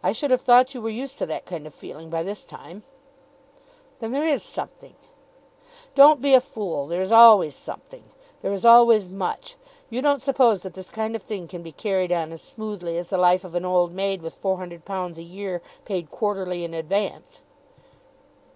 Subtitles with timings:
[0.00, 2.84] "I should have thought you were used to that kind of feeling by this time."
[3.98, 4.94] "Then there is something."
[5.96, 6.86] "Don't be a fool.
[6.86, 8.04] There is always something.
[8.42, 9.56] There is always much.
[9.88, 13.10] You don't suppose that this kind of thing can be carried on as smoothly as
[13.10, 17.42] the life of an old maid with £400 a year paid quarterly in advance."